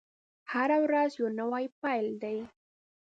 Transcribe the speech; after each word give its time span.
هره 0.51 0.77
ورځ 0.85 1.11
يو 1.21 1.27
نوی 1.39 1.65
پيل 1.81 2.07
دی. 2.21 2.37